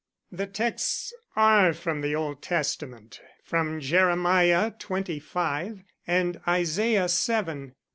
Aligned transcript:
"The 0.31 0.47
texts 0.47 1.13
are 1.35 1.73
from 1.73 2.01
the 2.01 2.15
Old 2.15 2.41
Testament, 2.41 3.21
from 3.43 3.79
Jeremiah 3.79 4.71
XXV 4.71 5.83
and 6.07 6.41
Isaiah 6.47 7.07
VII. 7.07 7.73